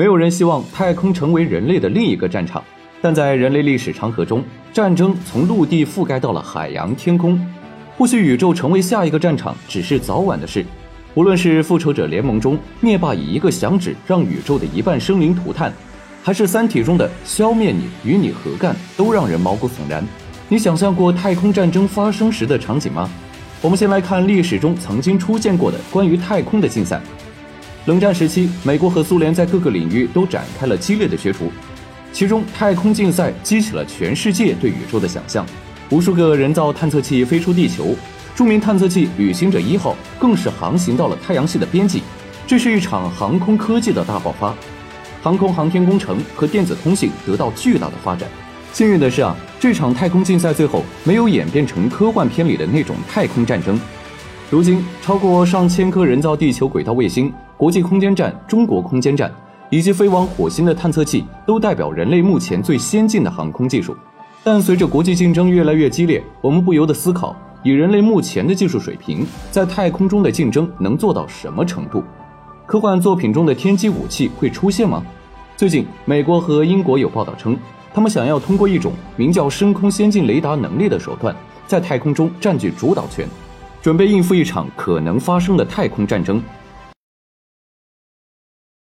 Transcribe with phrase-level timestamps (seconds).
[0.00, 2.64] 没有人希望太空成为人类的另一个战场，
[3.02, 4.42] 但在人类历史长河中，
[4.72, 7.38] 战争从陆地覆盖到了海洋、天空。
[7.98, 10.64] 或许宇宙成为下一个战场，只是早晚的事。
[11.12, 15.70] 无论是复仇者联盟中灭霸以一个响指让宇宙的一半生灵涂炭，
[16.22, 20.02] 还是三体中的消灭你与你何干，都让人毛骨悚然。
[20.48, 23.06] 你想象过太空战争发生时的场景吗？
[23.60, 26.98] 我们先来看历史中曾经出现过的关于太空的竞赛。
[27.90, 31.50] 冷战时期，美国和苏联在各个领域都展开了激烈的角逐，
[32.12, 35.44] 其中太空竞赛激起了全世界对宇宙的想象，
[35.90, 37.96] 无数个人造探测器飞出地球，
[38.32, 42.00] 著名探测器旅行者一号更是航行到了太阳系的边际，
[42.46, 44.54] 这是一场航空科技的大爆发，
[45.20, 48.28] 航空航天工程和电子通信得到巨大的发展。
[48.72, 53.76] 幸运的是啊，这场太空竞赛最后没有演变成科幻片里的那种太空战争。
[54.50, 57.32] 如今，超过上千颗人造地球轨道卫星。
[57.56, 59.32] 国际空间站、中国空间站
[59.70, 63.96] 以及飞往火星的探测器，都代表人类目前最先进的航空技术。
[64.42, 72.02] 但随着国际竞争越来越激烈，我们不由得思考：以人类目前的技术水平，在太空中的竞争能做到什么程度？
[72.66, 75.00] 科幻作品中的天基武器会出现吗？
[75.56, 77.56] 最近，美国和英国有报道称，
[77.94, 81.36] 他们想要通过一种名叫“深空先进雷达能力”的手段，
[81.68, 83.28] 在太空中占据主导权，
[83.82, 86.42] 准备应付一场可能发生的太空战争。